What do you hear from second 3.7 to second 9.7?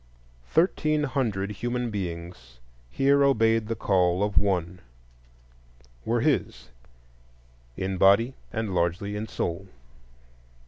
call of one,—were his in body, and largely in soul.